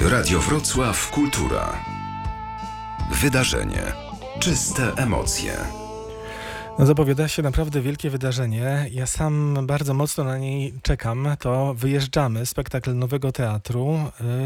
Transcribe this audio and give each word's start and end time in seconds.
Radio 0.00 0.40
Wrocław 0.40 1.10
Kultura. 1.10 1.84
Wydarzenie. 3.10 3.92
Czyste 4.38 4.92
emocje. 4.96 5.79
No, 6.80 6.86
zapowiada 6.86 7.28
się 7.28 7.42
naprawdę 7.42 7.80
wielkie 7.80 8.10
wydarzenie. 8.10 8.86
Ja 8.92 9.06
sam 9.06 9.58
bardzo 9.66 9.94
mocno 9.94 10.24
na 10.24 10.38
niej 10.38 10.74
czekam. 10.82 11.28
To 11.38 11.74
wyjeżdżamy, 11.74 12.46
spektakl 12.46 12.94
Nowego 12.94 13.32
Teatru, 13.32 13.98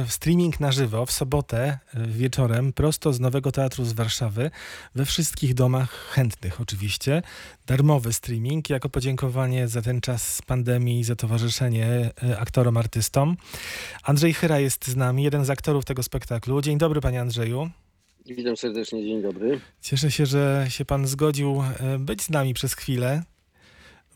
y, 0.04 0.10
streaming 0.10 0.60
na 0.60 0.72
żywo 0.72 1.06
w 1.06 1.12
sobotę 1.12 1.78
y, 1.94 2.06
wieczorem, 2.06 2.72
prosto 2.72 3.12
z 3.12 3.20
Nowego 3.20 3.52
Teatru 3.52 3.84
z 3.84 3.92
Warszawy, 3.92 4.50
we 4.94 5.04
wszystkich 5.04 5.54
domach 5.54 5.90
chętnych 6.10 6.60
oczywiście. 6.60 7.22
Darmowy 7.66 8.12
streaming 8.12 8.70
jako 8.70 8.88
podziękowanie 8.88 9.68
za 9.68 9.82
ten 9.82 10.00
czas 10.00 10.42
pandemii, 10.46 11.04
za 11.04 11.16
towarzyszenie 11.16 12.10
y, 12.22 12.38
aktorom, 12.38 12.76
artystom. 12.76 13.36
Andrzej 14.02 14.34
Chyra 14.34 14.58
jest 14.58 14.88
z 14.88 14.96
nami, 14.96 15.22
jeden 15.22 15.44
z 15.44 15.50
aktorów 15.50 15.84
tego 15.84 16.02
spektaklu. 16.02 16.62
Dzień 16.62 16.78
dobry, 16.78 17.00
panie 17.00 17.20
Andrzeju. 17.20 17.70
Witam 18.26 18.56
serdecznie, 18.56 19.04
dzień 19.04 19.22
dobry. 19.22 19.60
Cieszę 19.80 20.10
się, 20.10 20.26
że 20.26 20.66
się 20.68 20.84
pan 20.84 21.06
zgodził 21.06 21.62
e, 21.80 21.98
być 21.98 22.22
z 22.22 22.30
nami 22.30 22.54
przez 22.54 22.74
chwilę. 22.74 23.22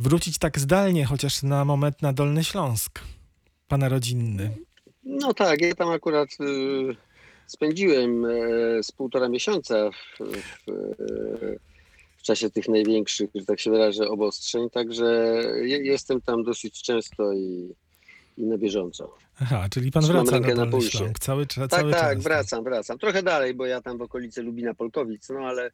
Wrócić 0.01 0.39
tak 0.39 0.59
zdalnie, 0.59 1.05
chociaż 1.05 1.43
na 1.43 1.65
moment 1.65 2.03
na 2.03 2.13
Dolny 2.13 2.45
Śląsk. 2.45 3.01
Pana 3.69 3.89
rodzinny. 3.89 4.51
No 5.05 5.35
tak, 5.35 5.61
ja 5.61 5.75
tam 5.75 5.91
akurat 5.91 6.29
y, 6.41 6.97
spędziłem 7.47 8.25
e, 8.25 8.29
z 8.83 8.93
półtora 8.93 9.29
miesiąca 9.29 9.91
w, 9.91 10.19
w, 10.19 10.69
e, 10.69 11.59
w 12.17 12.23
czasie 12.23 12.51
tych 12.51 12.69
największych, 12.69 13.31
że 13.35 13.45
tak 13.45 13.61
się 13.61 13.71
wyrażę, 13.71 14.09
obostrzeń, 14.09 14.71
także 14.71 15.05
je, 15.63 15.79
jestem 15.79 16.21
tam 16.21 16.43
dosyć 16.45 16.83
często 16.83 17.33
i, 17.33 17.75
i 18.39 18.47
na 18.47 18.59
bieżąco. 18.59 19.15
Aha, 19.41 19.67
czyli 19.71 19.93
pan 19.93 20.03
Trzymam 20.03 20.27
wraca 20.27 20.55
na 20.55 20.65
na 20.65 20.71
pulsie. 20.71 21.13
Cały, 21.21 21.47
Tak, 21.47 21.71
cały 21.71 21.93
tak, 21.93 22.15
czas. 22.15 22.23
wracam, 22.23 22.65
wracam. 22.65 22.99
Trochę 22.99 23.23
dalej, 23.23 23.55
bo 23.55 23.67
ja 23.67 23.81
tam 23.81 23.99
w 23.99 24.03
okolicy 24.03 24.43
Lubina 24.43 24.75
Polkowic, 24.75 25.29
no 25.29 25.39
ale, 25.41 25.71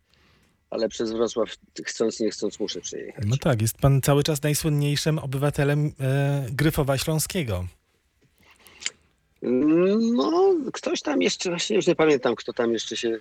ale 0.71 0.89
przez 0.89 1.13
Wrocław 1.13 1.49
chcąc, 1.85 2.21
nie 2.21 2.31
chcąc 2.31 2.61
muszę 2.61 2.81
przejechać. 2.81 3.25
No 3.29 3.37
tak, 3.37 3.63
jest 3.63 3.79
pan 3.79 4.01
cały 4.03 4.23
czas 4.23 4.43
najsłynniejszym 4.43 5.19
obywatelem 5.19 5.93
e, 6.01 6.47
Gryfowa 6.53 6.99
Śląskiego. 6.99 7.65
No, 10.17 10.55
ktoś 10.73 11.03
tam 11.03 11.23
jeszcze, 11.23 11.51
właśnie 11.51 11.77
już 11.77 11.87
nie 11.87 11.95
pamiętam, 11.95 12.35
kto 12.35 12.53
tam 12.53 12.73
jeszcze 12.73 12.97
się 12.97 13.19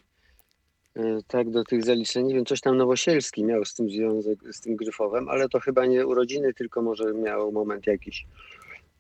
e, 0.96 1.20
tak 1.28 1.50
do 1.52 1.64
tych 1.64 1.84
zaliczeń, 1.84 2.26
nie 2.26 2.34
wiem, 2.36 2.46
coś 2.46 2.62
tam 2.62 2.78
Nowosielski 2.78 3.44
miał 3.44 3.66
z 3.66 3.74
tym 3.74 3.90
związek, 3.90 4.40
z 4.52 4.62
tym 4.62 4.76
Gryfowem, 4.76 5.30
ale 5.30 5.50
to 5.50 5.60
chyba 5.60 5.86
nie 5.86 6.08
urodziny, 6.08 6.54
tylko 6.54 6.82
może 6.82 7.14
miał 7.14 7.52
moment 7.52 7.88
jakiś, 7.88 8.26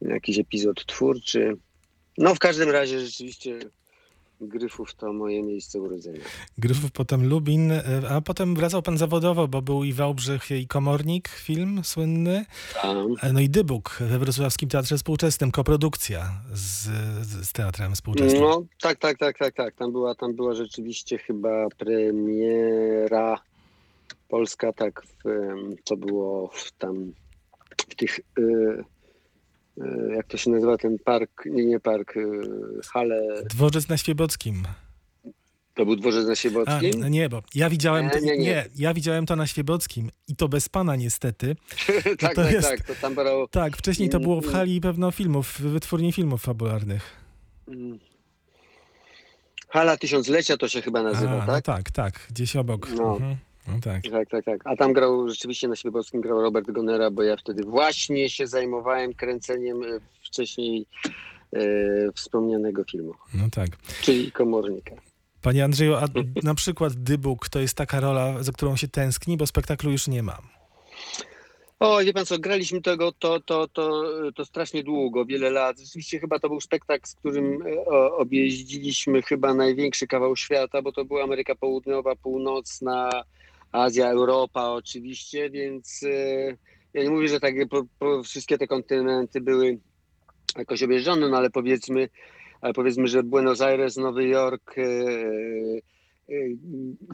jakiś 0.02 0.40
epizod 0.40 0.86
twórczy. 0.86 1.58
No, 2.18 2.36
w 2.36 2.40
każdym 2.40 2.70
razie 2.70 3.00
rzeczywiście 3.00 3.60
Gryfów 4.48 4.96
to 4.96 5.14
moje 5.14 5.44
miejsce 5.44 5.82
urodzenia. 5.82 6.20
Gryfów, 6.58 6.92
potem 6.92 7.30
Lubin, 7.30 7.72
e, 7.72 7.84
a 8.10 8.22
potem 8.22 8.56
wracał 8.56 8.82
pan 8.82 8.98
zawodowo, 8.98 9.48
bo 9.48 9.62
był 9.62 9.84
i 9.84 9.94
Wałbrzych, 9.94 10.52
i 10.52 10.68
Komornik, 10.68 11.28
film 11.28 11.82
słynny. 11.84 12.46
Tam. 12.82 13.16
E, 13.22 13.34
No 13.34 13.40
i 13.40 13.50
Dybuk 13.50 13.98
we 14.00 14.20
Wrocławskim 14.20 14.70
Teatrze 14.70 14.98
Współczesnym, 14.98 15.52
koprodukcja 15.52 16.32
z, 16.54 16.84
z 17.48 17.52
Teatrem 17.52 17.96
Współczesnym. 17.96 18.42
No, 18.42 18.64
tak, 18.82 19.00
tak, 19.00 19.18
tak, 19.18 19.38
tak, 19.38 19.56
tak. 19.56 19.76
Tam 19.76 19.92
była, 19.92 20.16
tam 20.16 20.34
była 20.34 20.54
rzeczywiście 20.54 21.18
chyba 21.18 21.68
premiera 21.78 23.42
polska, 24.30 24.74
tak, 24.74 25.02
w, 25.02 25.24
to 25.84 25.98
było 25.98 26.48
w 26.48 26.72
tam 26.72 27.14
w 27.92 27.96
tych, 27.96 28.20
y, 28.40 28.84
jak 30.16 30.28
to 30.28 30.38
się 30.38 30.50
nazywa 30.52 30.78
ten 30.78 31.00
park, 31.00 31.44
nie, 31.46 31.66
nie 31.66 31.80
park, 31.80 32.18
y, 32.18 32.42
hale, 32.92 33.22
Dworzec 33.50 33.88
na 33.90 33.98
Świebockim. 33.98 34.64
to 35.74 35.86
był 35.86 35.96
dworzec 35.96 36.26
na 36.26 36.32
A, 36.32 36.36
Siebockim? 36.36 36.92
no 37.00 37.08
nie, 37.08 37.30
bo 37.30 37.42
ja 37.56 37.70
widziałem, 37.70 38.10
to, 38.10 38.20
Nie, 38.20 38.26
nie, 38.26 38.38
nie, 38.38 38.44
nie. 38.46 38.66
ja 38.76 38.94
widziałem 38.94 39.26
to 39.26 39.36
na 39.36 39.48
Świebockim 39.48 40.10
i 40.28 40.36
to 40.36 40.48
bez 40.50 40.70
pana 40.70 40.96
niestety. 40.96 41.56
tak, 42.20 42.36
tak, 42.36 42.52
jest- 42.52 42.70
tak, 42.70 42.82
to 42.82 42.94
tam 43.02 43.16
brało, 43.16 43.48
Tak, 43.48 43.78
wcześniej 43.78 44.10
to 44.10 44.20
było 44.20 44.42
w 44.42 44.44
Mm, 44.44 44.56
hali 44.56 44.82
pewno 44.82 45.12
filmów, 45.12 45.48
w 45.48 45.62
wytwórni 45.62 46.12
filmów 46.14 46.42
fabularnych. 46.42 47.04
mm, 47.68 48.00
hala 49.70 49.98
tysiąclecia 49.98 50.58
to 50.58 50.68
się 50.70 50.82
chyba 50.82 51.04
nazywa, 51.04 51.32
A, 51.44 51.46
no 51.46 51.54
tak? 51.54 51.66
tak, 51.66 51.92
tak, 51.92 52.20
gdzieś 52.30 52.56
obok. 52.56 52.90
No. 52.98 53.14
Mhm. 53.16 53.36
No 53.68 53.74
tak. 53.84 54.04
Tak, 54.12 54.30
tak, 54.30 54.46
tak. 54.46 54.62
A 54.66 54.76
tam 54.76 54.94
grał 54.94 55.30
rzeczywiście 55.30 55.68
na 55.68 55.76
Świebockim 55.76 56.22
grał 56.22 56.42
Robert 56.42 56.72
Gonera, 56.72 57.12
bo 57.12 57.24
ja 57.24 57.38
wtedy 57.38 57.64
właśnie 57.64 58.30
się 58.30 58.48
zajmowałem 58.48 59.14
kręceniem 59.14 59.84
e, 59.84 60.00
wcześniej 60.24 60.86
e, 61.54 61.60
wspomnianego 62.16 62.84
filmu, 62.84 63.14
No 63.34 63.44
tak. 63.52 63.70
czyli 64.02 64.32
Komornika. 64.32 64.96
Panie 65.42 65.64
Andrzeju, 65.64 65.96
a 65.96 66.06
na 66.44 66.56
przykład 66.56 66.94
Dybuk 66.94 67.50
to 67.50 67.60
jest 67.60 67.78
taka 67.78 68.00
rola, 68.00 68.44
za 68.44 68.52
którą 68.52 68.76
się 68.76 68.88
tęskni, 68.88 69.38
bo 69.38 69.48
spektaklu 69.48 69.92
już 69.92 70.08
nie 70.08 70.24
ma. 70.24 70.38
O, 71.80 72.00
wie 72.04 72.14
pan 72.14 72.26
co, 72.26 72.40
graliśmy 72.40 72.82
tego 72.82 73.12
to, 73.12 73.40
to, 73.40 73.68
to, 73.68 74.04
to 74.36 74.46
strasznie 74.46 74.84
długo, 74.84 75.26
wiele 75.26 75.50
lat. 75.50 75.80
Rzeczywiście 75.80 76.20
chyba 76.20 76.40
to 76.40 76.50
był 76.50 76.62
spektakl, 76.62 77.08
z 77.08 77.16
którym 77.16 77.62
e, 77.62 77.92
objeździliśmy 77.94 79.22
chyba 79.22 79.54
największy 79.54 80.08
kawał 80.08 80.36
świata, 80.36 80.82
bo 80.82 80.92
to 80.92 81.06
była 81.06 81.24
Ameryka 81.24 81.56
Południowa, 81.56 82.16
Północna, 82.16 83.10
Azja, 83.74 84.10
Europa 84.10 84.70
oczywiście, 84.70 85.50
więc 85.50 86.04
e, 86.04 86.58
ja 86.94 87.04
nie 87.04 87.10
mówię, 87.10 87.28
że 87.28 87.40
tak 87.40 87.56
po, 87.70 87.84
po 88.00 88.24
wszystkie 88.24 88.58
te 88.58 88.68
kontynenty 88.68 89.42
były 89.42 89.80
jakoś 90.58 90.84
objeżdżone, 90.84 91.30
no 91.30 91.38
ale 91.38 91.50
powiedzmy, 91.50 92.10
ale 92.62 92.74
powiedzmy, 92.74 93.08
że 93.08 93.24
Buenos 93.24 93.62
Aires, 93.62 93.98
Nowy 93.98 94.28
Jork, 94.28 94.78
e, 94.78 94.82
e, 94.82 96.34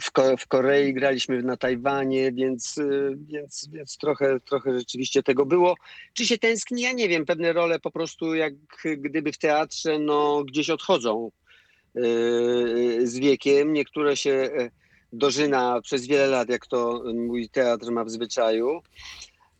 w, 0.01 0.11
Ko- 0.11 0.37
w 0.37 0.47
Korei 0.47 0.93
graliśmy 0.93 1.43
na 1.43 1.57
Tajwanie, 1.57 2.31
więc, 2.31 2.75
więc, 3.15 3.69
więc 3.71 3.97
trochę, 3.97 4.39
trochę 4.39 4.79
rzeczywiście 4.79 5.23
tego 5.23 5.45
było. 5.45 5.75
Czy 6.13 6.25
się 6.25 6.37
tęskni? 6.37 6.81
Ja 6.81 6.91
nie 6.91 7.09
wiem. 7.09 7.25
Pewne 7.25 7.53
role 7.53 7.79
po 7.79 7.91
prostu 7.91 8.35
jak 8.35 8.53
gdyby 8.97 9.31
w 9.31 9.37
teatrze 9.37 9.99
no, 9.99 10.43
gdzieś 10.43 10.69
odchodzą 10.69 11.31
z 13.03 13.19
wiekiem. 13.19 13.73
Niektóre 13.73 14.17
się 14.17 14.49
dożyna 15.13 15.81
przez 15.81 16.07
wiele 16.07 16.27
lat, 16.27 16.49
jak 16.49 16.67
to 16.67 17.03
mój 17.13 17.49
teatr 17.49 17.91
ma 17.91 18.03
w 18.03 18.09
zwyczaju. 18.09 18.81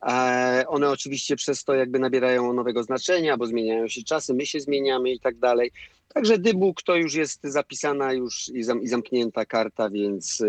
E, 0.07 0.63
One 0.67 0.89
oczywiście 0.89 1.35
przez 1.35 1.63
to 1.63 1.73
jakby 1.73 1.99
nabierają 1.99 2.53
nowego 2.53 2.83
znaczenia, 2.83 3.37
bo 3.37 3.45
zmieniają 3.45 3.87
się 3.87 4.03
czasy, 4.03 4.33
my 4.33 4.45
się 4.45 4.59
zmieniamy 4.59 5.11
i 5.11 5.19
tak 5.19 5.37
dalej. 5.37 5.71
Także 6.13 6.37
Dybuk 6.37 6.81
to 6.81 6.95
już 6.95 7.13
jest 7.13 7.39
zapisana 7.43 8.13
już 8.13 8.49
i, 8.49 8.63
zam, 8.63 8.81
i 8.81 8.87
zamknięta 8.87 9.45
karta, 9.45 9.89
więc 9.89 10.41
e, 10.41 10.45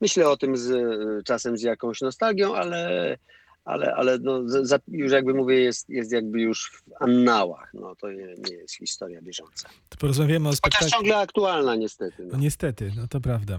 myślę 0.00 0.28
o 0.28 0.36
tym 0.36 0.56
z, 0.56 0.70
e, 0.70 1.22
czasem 1.24 1.56
z 1.56 1.62
jakąś 1.62 2.00
nostalgią, 2.00 2.54
ale, 2.54 3.18
ale, 3.68 3.94
ale 3.94 4.18
no, 4.18 4.42
za, 4.46 4.78
już 4.88 5.12
jakby 5.12 5.34
mówię, 5.34 5.60
jest, 5.60 5.88
jest 5.90 6.12
jakby 6.12 6.40
już 6.40 6.70
w 6.86 7.02
annałach. 7.02 7.70
No, 7.74 7.94
to 7.96 8.12
nie, 8.12 8.26
nie 8.50 8.54
jest 8.56 8.74
historia 8.76 9.22
bieżąca. 9.22 9.68
To 9.88 9.96
porozmawiamy 9.98 10.48
o 10.48 10.50
Chociaż 10.50 10.58
spektaklu. 10.58 10.90
ciągle 10.90 11.16
aktualna 11.16 11.76
niestety. 11.76 12.22
No 12.24 12.28
No. 12.32 12.38
niestety, 12.38 12.92
no 12.96 13.08
to 13.08 13.20
prawda. 13.20 13.58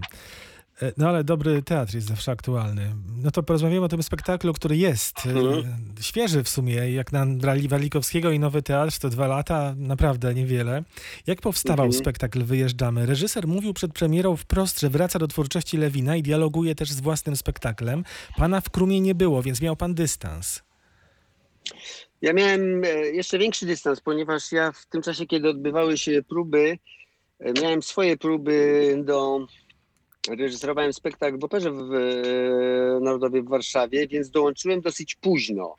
E, 0.82 0.92
No 0.96 1.08
ale 1.08 1.24
dobry 1.24 1.62
teatr 1.62 1.94
jest 1.94 2.06
zawsze 2.06 2.32
aktualny. 2.32 2.94
No 3.22 3.30
to 3.30 3.42
porozmawiamy 3.42 3.84
o 3.84 3.88
tym 3.88 4.02
spektaklu, 4.02 4.52
który 4.52 4.76
jest 4.76 5.26
e, 5.26 5.30
Mhm. 5.30 5.64
świeży 6.00 6.42
w 6.42 6.48
sumie. 6.48 6.74
Jak 6.92 7.12
na 7.12 7.26
brali 7.26 7.68
Walikowskiego 7.68 8.30
i 8.30 8.38
Nowy 8.38 8.62
Teatr, 8.62 8.98
to 8.98 9.08
dwa 9.08 9.26
lata, 9.26 9.74
naprawdę 9.76 10.34
niewiele. 10.34 10.82
Jak 11.26 11.40
powstawał 11.40 11.86
Mhm. 11.86 12.02
spektakl 12.02 12.42
Wyjeżdżamy? 12.44 13.06
Reżyser 13.06 13.46
mówił 13.48 13.74
przed 13.74 13.92
premierą 13.92 14.36
wprost, 14.36 14.80
że 14.80 14.90
wraca 14.90 15.18
do 15.18 15.28
twórczości 15.28 15.76
Lewina 15.76 16.16
i 16.16 16.22
dialoguje 16.22 16.74
też 16.74 16.90
z 16.92 17.00
własnym 17.00 17.36
spektaklem. 17.36 18.04
Pana 18.36 18.60
w 18.60 18.70
Krumie 18.70 19.00
nie 19.00 19.14
było, 19.14 19.42
więc 19.42 19.60
miał 19.62 19.76
pan 19.76 19.94
dystans. 19.94 20.62
Ja 22.22 22.32
miałem 22.32 22.84
e, 22.84 22.88
jeszcze 22.88 23.38
większy 23.38 23.66
dystans, 23.66 24.00
ponieważ 24.00 24.52
ja 24.52 24.72
w 24.72 24.86
tym 24.86 25.02
czasie, 25.02 25.26
kiedy 25.26 25.48
odbywały 25.48 25.98
się 25.98 26.22
próby, 26.28 26.78
miałem 27.62 27.82
swoje 27.82 28.16
próby 28.16 28.96
do. 29.04 29.46
Reżyserowałem 30.28 30.92
spektakl 30.92 31.38
w 31.38 31.44
Operze 31.44 31.70
w 31.72 31.88
Narodowej 33.00 33.42
w 33.42 33.48
Warszawie, 33.48 34.08
więc 34.08 34.30
dołączyłem 34.30 34.80
dosyć 34.80 35.14
późno. 35.14 35.76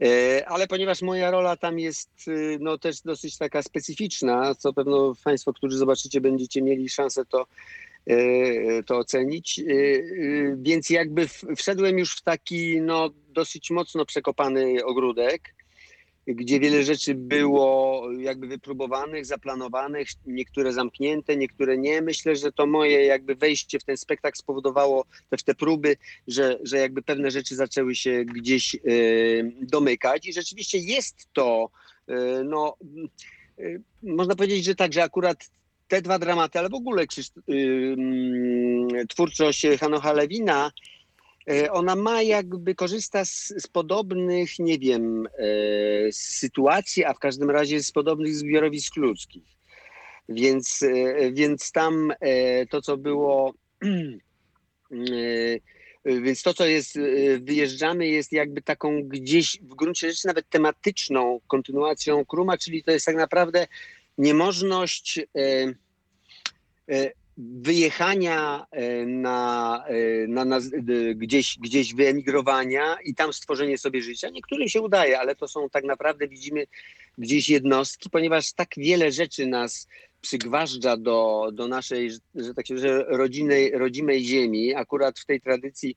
E, 0.00 0.48
Ale 0.48 0.66
ponieważ 0.66 1.02
moja 1.02 1.30
rola 1.30 1.56
tam 1.56 1.78
jest 1.78 2.10
e, 2.28 2.30
no, 2.60 2.78
też 2.78 3.00
dosyć 3.00 3.38
taka 3.38 3.62
specyficzna, 3.62 4.54
co 4.54 4.72
pewno 4.72 5.14
Państwo, 5.24 5.52
którzy 5.52 5.78
zobaczycie, 5.78 6.20
będziecie 6.20 6.62
mieli 6.62 6.88
szansę 6.88 7.24
to, 7.24 7.46
e, 8.06 8.82
to 8.82 8.98
ocenić. 8.98 9.60
Więc 10.56 10.90
jakby 10.90 11.28
wszedłem 11.56 11.98
już 11.98 12.16
w 12.16 12.22
taki 12.22 12.80
no, 12.80 13.10
dosyć 13.28 13.70
mocno 13.70 14.04
przekopany 14.04 14.84
ogródek, 14.84 15.54
gdzie 16.34 16.60
wiele 16.60 16.84
rzeczy 16.84 17.14
było 17.14 18.02
jakby 18.12 18.46
wypróbowanych, 18.46 19.26
zaplanowanych, 19.26 20.08
niektóre 20.26 20.72
zamknięte, 20.72 21.36
niektóre 21.36 21.78
nie. 21.78 22.02
Myślę, 22.02 22.36
że 22.36 22.52
to 22.52 22.66
moje 22.66 23.04
jakby 23.04 23.34
wejście 23.34 23.78
w 23.78 23.84
ten 23.84 23.96
spektakl 23.96 24.38
spowodowało 24.38 25.04
też 25.30 25.42
te 25.42 25.54
próby, 25.54 25.96
że, 26.26 26.58
że 26.62 26.78
jakby 26.78 27.02
pewne 27.02 27.30
rzeczy 27.30 27.56
zaczęły 27.56 27.94
się 27.94 28.24
gdzieś 28.24 28.74
e, 28.74 28.78
domykać 29.62 30.26
i 30.26 30.32
rzeczywiście 30.32 30.78
jest 30.78 31.28
to 31.32 31.70
e, 32.08 32.14
no 32.44 32.76
y, 33.58 33.82
można 34.02 34.36
powiedzieć, 34.36 34.64
że 34.64 34.74
tak, 34.74 34.92
że 34.92 35.02
akurat 35.02 35.50
te 35.88 36.02
dwa 36.02 36.18
dramaty, 36.18 36.58
ale 36.58 36.68
w 36.68 36.74
ogóle 36.74 37.06
Krzysztof, 37.06 37.48
y, 37.48 37.52
mm, 37.98 39.06
twórczość 39.08 39.66
Hanocha 39.80 40.12
Lewina, 40.12 40.70
y, 40.70 40.97
ona 41.70 41.96
ma 41.96 42.22
jakby, 42.22 42.74
korzysta 42.74 43.24
z, 43.24 43.54
z 43.58 43.66
podobnych, 43.66 44.58
nie 44.58 44.78
wiem, 44.78 45.26
y, 45.26 46.08
sytuacji, 46.12 47.04
a 47.04 47.14
w 47.14 47.18
każdym 47.18 47.50
razie 47.50 47.82
z 47.82 47.92
podobnych 47.92 48.34
zbiorowisk 48.34 48.96
ludzkich. 48.96 49.44
Więc, 50.28 50.82
y, 50.82 51.32
więc 51.34 51.72
tam 51.72 52.12
to, 52.70 52.82
co 52.82 52.96
było 52.96 53.54
więc 56.04 56.42
to, 56.42 56.54
co 56.54 56.66
jest, 56.66 56.98
wyjeżdżamy, 57.40 58.06
jest 58.06 58.32
jakby 58.32 58.62
taką 58.62 59.02
gdzieś 59.02 59.58
w 59.62 59.74
gruncie 59.74 60.10
rzeczy 60.10 60.26
nawet 60.26 60.48
tematyczną 60.48 61.40
kontynuacją 61.46 62.24
Kruma, 62.24 62.58
czyli 62.58 62.84
to 62.84 62.90
jest 62.90 63.06
tak 63.06 63.16
naprawdę 63.16 63.66
niemożność 64.18 65.18
e, 65.18 65.24
e, 66.90 67.12
wyjechania 67.38 68.66
e, 68.70 69.06
na, 69.06 69.84
e, 69.86 70.26
na, 70.26 70.44
na, 70.44 70.60
d- 70.60 71.14
gdzieś, 71.14 71.58
gdzieś 71.58 71.94
wyemigrowania 71.94 72.96
i 73.04 73.14
tam 73.14 73.32
stworzenie 73.32 73.78
sobie 73.78 74.02
życia. 74.02 74.30
Niektórym 74.30 74.68
się 74.68 74.80
udaje, 74.80 75.20
ale 75.20 75.36
to 75.36 75.48
są 75.48 75.70
tak 75.70 75.84
naprawdę, 75.84 76.28
widzimy 76.28 76.66
gdzieś 77.18 77.48
jednostki, 77.48 78.10
ponieważ 78.10 78.52
tak 78.52 78.68
wiele 78.76 79.12
rzeczy 79.12 79.46
nas 79.46 79.88
przygważdża 80.20 80.96
do, 80.96 81.48
do 81.52 81.68
naszej, 81.68 82.10
że- 82.34 82.54
tak 82.54 82.66
się 82.66 82.76
rodzimej 83.72 84.24
ziemi. 84.24 84.74
Akurat 84.74 85.18
w 85.18 85.26
tej 85.26 85.40
tradycji 85.40 85.96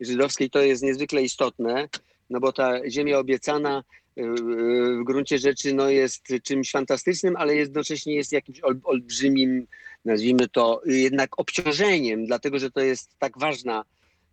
żydowskiej 0.00 0.50
to 0.50 0.62
jest 0.62 0.82
niezwykle 0.82 1.22
istotne, 1.22 1.88
no 2.30 2.40
bo 2.40 2.52
ta 2.52 2.90
ziemia 2.90 3.18
obiecana 3.18 3.84
w 4.16 5.04
gruncie 5.04 5.38
rzeczy 5.38 5.74
no 5.74 5.90
jest 5.90 6.24
czymś 6.44 6.70
fantastycznym, 6.70 7.36
ale 7.36 7.56
jednocześnie 7.56 8.14
jest 8.14 8.32
jakimś 8.32 8.60
ol, 8.60 8.80
olbrzymim, 8.84 9.66
nazwijmy 10.04 10.48
to, 10.48 10.82
jednak 10.86 11.40
obciążeniem, 11.40 12.26
dlatego 12.26 12.58
że 12.58 12.70
to 12.70 12.80
jest 12.80 13.18
tak 13.18 13.38
ważna 13.38 13.84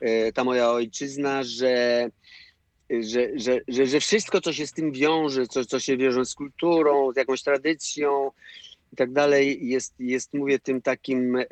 y, 0.02 0.32
ta 0.34 0.44
moja 0.44 0.70
ojczyzna, 0.72 1.44
że 1.44 2.10
że, 2.90 3.30
że, 3.36 3.60
że, 3.68 3.88
że 3.88 4.00
wszystko, 4.00 4.42
co 4.42 4.54
się 4.54 4.68
z 4.68 4.74
tym 4.74 4.92
wiąże, 4.92 5.48
co, 5.48 5.66
co 5.66 5.80
się 5.80 5.98
wiąże 5.98 6.26
z 6.26 6.36
kulturą, 6.36 7.14
z 7.14 7.18
jakąś 7.18 7.44
tradycją 7.44 8.32
i 8.94 8.96
tak 8.96 9.12
dalej, 9.12 9.68
jest, 9.68 9.94
jest 10.00 10.34
mówię, 10.34 10.60
tym 10.60 10.82
takim, 10.82 11.36
e, 11.36 11.46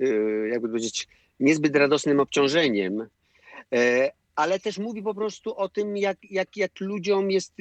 e, 0.00 0.06
jakby 0.50 0.68
powiedzieć, 0.68 1.08
niezbyt 1.40 1.76
radosnym 1.76 2.20
obciążeniem. 2.20 3.08
E, 3.74 4.10
ale 4.36 4.60
też 4.60 4.78
mówi 4.78 5.02
po 5.02 5.14
prostu 5.14 5.56
o 5.56 5.68
tym, 5.68 5.96
jak, 5.96 6.18
jak, 6.30 6.56
jak 6.56 6.80
ludziom 6.80 7.30
jest 7.30 7.54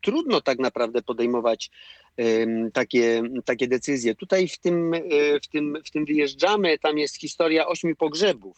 trudno 0.00 0.40
tak 0.40 0.58
naprawdę 0.58 1.02
podejmować 1.02 1.70
em, 2.16 2.72
takie, 2.72 3.22
takie 3.44 3.68
decyzje. 3.68 4.14
Tutaj 4.14 4.48
w 4.48 4.58
tym, 4.58 4.94
e, 4.94 5.00
w, 5.42 5.48
tym, 5.48 5.78
w 5.86 5.90
tym 5.90 6.04
wyjeżdżamy, 6.04 6.78
tam 6.78 6.98
jest 6.98 7.16
historia 7.16 7.66
ośmiu 7.66 7.96
pogrzebów 7.96 8.56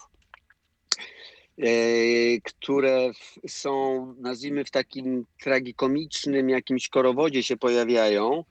e, 1.58 1.66
które 2.44 3.10
są, 3.48 4.06
nazwijmy, 4.18 4.64
w 4.64 4.70
takim 4.70 5.26
tragikomicznym 5.42 6.48
jakimś 6.50 6.88
korowodzie 6.88 7.42
się 7.42 7.56
pojawiają 7.56 8.44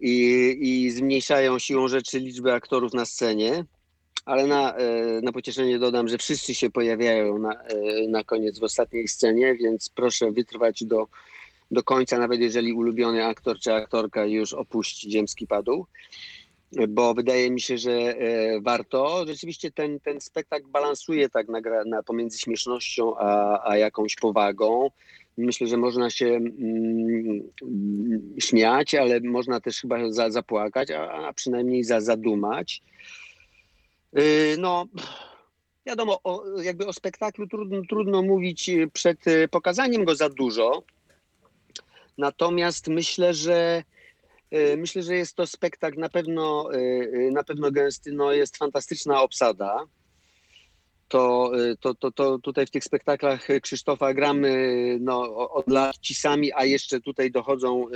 i, 0.00 0.56
i 0.60 0.90
zmniejszają 0.90 1.58
siłą 1.58 1.88
rzeczy 1.88 2.20
liczbę 2.20 2.54
aktorów 2.54 2.94
na 2.94 3.06
scenie. 3.06 3.64
Ale 4.26 4.46
na, 4.46 4.74
e, 4.74 5.20
na 5.22 5.32
pocieszenie 5.32 5.78
dodam, 5.78 6.08
że 6.08 6.18
wszyscy 6.18 6.54
się 6.54 6.70
pojawiają 6.70 7.38
na, 7.38 7.62
e, 7.62 8.08
na 8.08 8.24
koniec 8.24 8.58
w 8.58 8.62
ostatniej 8.62 9.08
scenie, 9.08 9.54
więc 9.54 9.88
proszę 9.88 10.32
wytrwać 10.32 10.84
do, 10.84 11.06
do 11.70 11.82
końca, 11.82 12.18
nawet 12.18 12.40
jeżeli 12.40 12.72
ulubiony 12.72 13.24
aktor 13.24 13.58
czy 13.58 13.74
aktorka 13.74 14.24
już 14.24 14.52
opuści 14.52 15.10
ziemski 15.10 15.46
padł 15.46 15.86
bo 16.88 17.14
wydaje 17.14 17.50
mi 17.50 17.60
się, 17.60 17.78
że 17.78 17.92
e, 17.92 18.60
warto. 18.60 19.24
Rzeczywiście 19.26 19.70
ten, 19.70 20.00
ten 20.00 20.20
spektakl 20.20 20.66
balansuje 20.68 21.28
tak 21.28 21.48
na, 21.48 21.60
na 21.86 22.02
pomiędzy 22.02 22.38
śmiesznością 22.38 23.16
a, 23.18 23.60
a 23.70 23.76
jakąś 23.76 24.14
powagą. 24.16 24.90
Myślę, 25.38 25.66
że 25.66 25.76
można 25.76 26.10
się 26.10 26.26
mm, 26.26 27.42
śmiać, 28.38 28.94
ale 28.94 29.20
można 29.20 29.60
też 29.60 29.80
chyba 29.80 30.12
za, 30.12 30.30
zapłakać, 30.30 30.90
a, 30.90 31.12
a 31.12 31.32
przynajmniej 31.32 31.84
za, 31.84 32.00
zadumać. 32.00 32.82
Yy, 34.16 34.56
No, 34.58 34.86
wiadomo, 35.86 36.20
o, 36.24 36.60
jakby 36.62 36.86
o 36.86 36.92
spektaklu 36.92 37.46
trudno, 37.46 37.82
trudno 37.88 38.22
mówić 38.22 38.70
przed 38.92 39.28
e, 39.28 39.48
pokazaniem 39.48 40.04
go 40.04 40.14
za 40.14 40.28
dużo. 40.28 40.82
Natomiast 42.18 42.88
myślę, 42.88 43.34
że 43.34 43.82
Myślę, 44.76 45.02
że 45.02 45.14
jest 45.14 45.34
to 45.36 45.46
spektakl 45.46 46.00
na 46.00 46.08
pewno, 46.08 46.70
na 47.32 47.44
pewno 47.44 47.70
gęsty, 47.70 48.12
no 48.12 48.32
jest 48.32 48.56
fantastyczna 48.56 49.22
obsada. 49.22 49.84
To, 51.08 51.52
to, 51.80 51.94
to, 51.94 52.10
to 52.10 52.38
tutaj 52.38 52.66
w 52.66 52.70
tych 52.70 52.84
spektaklach 52.84 53.48
Krzysztofa 53.62 54.14
gramy 54.14 54.96
no, 55.00 55.48
od 55.50 55.68
lat 55.68 55.98
ci 55.98 56.14
sami, 56.14 56.52
a 56.52 56.64
jeszcze 56.64 57.00
tutaj 57.00 57.30
dochodzą 57.30 57.86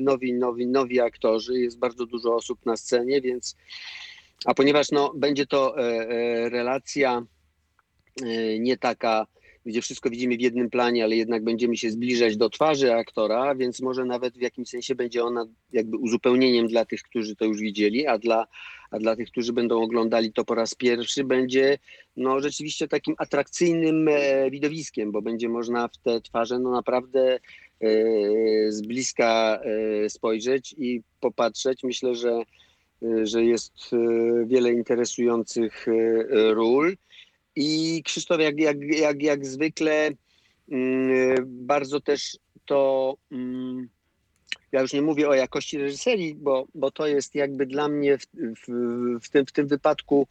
nowi, 0.00 0.34
nowi, 0.34 0.66
nowi 0.66 1.00
aktorzy. 1.00 1.58
Jest 1.58 1.78
bardzo 1.78 2.06
dużo 2.06 2.34
osób 2.34 2.66
na 2.66 2.76
scenie, 2.76 3.20
więc 3.20 3.56
a 4.44 4.54
ponieważ 4.54 4.90
no, 4.90 5.12
będzie 5.16 5.46
to 5.46 5.78
e, 5.78 5.82
e, 5.82 6.48
relacja 6.48 7.22
e, 8.22 8.58
nie 8.58 8.76
taka, 8.76 9.26
gdzie 9.66 9.82
wszystko 9.82 10.10
widzimy 10.10 10.36
w 10.36 10.40
jednym 10.40 10.70
planie, 10.70 11.04
ale 11.04 11.16
jednak 11.16 11.44
będziemy 11.44 11.76
się 11.76 11.90
zbliżać 11.90 12.36
do 12.36 12.50
twarzy 12.50 12.94
aktora, 12.94 13.54
więc 13.54 13.80
może 13.80 14.04
nawet 14.04 14.38
w 14.38 14.40
jakimś 14.40 14.68
sensie 14.68 14.94
będzie 14.94 15.24
ona 15.24 15.46
jakby 15.72 15.96
uzupełnieniem 15.96 16.66
dla 16.66 16.84
tych, 16.84 17.02
którzy 17.02 17.36
to 17.36 17.44
już 17.44 17.60
widzieli, 17.60 18.06
a 18.06 18.18
dla, 18.18 18.46
a 18.90 18.98
dla 18.98 19.16
tych, 19.16 19.30
którzy 19.30 19.52
będą 19.52 19.82
oglądali 19.82 20.32
to 20.32 20.44
po 20.44 20.54
raz 20.54 20.74
pierwszy, 20.74 21.24
będzie 21.24 21.78
no, 22.16 22.40
rzeczywiście 22.40 22.88
takim 22.88 23.14
atrakcyjnym 23.18 24.08
widowiskiem, 24.50 25.12
bo 25.12 25.22
będzie 25.22 25.48
można 25.48 25.88
w 25.88 25.98
te 25.98 26.20
twarze 26.20 26.58
no, 26.58 26.70
naprawdę 26.70 27.40
z 28.68 28.82
bliska 28.86 29.60
spojrzeć 30.08 30.74
i 30.78 31.02
popatrzeć. 31.20 31.82
Myślę, 31.82 32.14
że, 32.14 32.42
że 33.22 33.44
jest 33.44 33.74
e, 33.92 33.96
wiele 34.46 34.72
interesujących 34.72 35.86
e, 35.88 36.54
ról. 36.54 36.96
I 37.56 38.02
Krzysztof, 38.04 38.40
jak, 38.40 38.58
jak, 38.60 38.76
jak, 38.82 39.22
jak 39.22 39.46
zwykle, 39.46 40.10
mm, 40.70 41.36
bardzo 41.46 42.00
też 42.00 42.38
to. 42.64 43.16
mm, 43.32 43.88
Ja 44.72 44.80
już 44.80 44.92
nie 44.92 45.02
mówię 45.02 45.28
o 45.28 45.34
jakości 45.34 45.78
reżyserii, 45.78 46.34
bo, 46.34 46.66
bo 46.74 46.90
to 46.90 47.06
jest 47.06 47.34
jakby 47.34 47.66
dla 47.66 47.88
mnie 47.88 48.18
w, 48.18 48.26
w, 48.34 49.20
w, 49.22 49.28
tym, 49.30 49.46
w 49.46 49.52
tym 49.52 49.66
wypadku. 49.68 50.26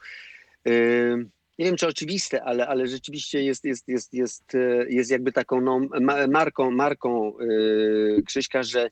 y, 0.67 1.25
Nie 1.59 1.65
wiem, 1.65 1.77
czy 1.77 1.87
oczywiste, 1.87 2.43
ale, 2.43 2.67
ale 2.67 2.87
rzeczywiście 2.87 3.43
jest, 3.43 3.63
jest, 3.65 3.87
jest, 3.87 4.13
jest, 4.13 4.43
jest 4.89 5.11
jakby 5.11 5.31
taką 5.31 5.61
no, 5.61 5.79
ma- 6.01 6.27
marką, 6.27 6.71
marką 6.71 7.39
y, 7.39 8.23
Krzyśka, 8.25 8.63
że, 8.63 8.89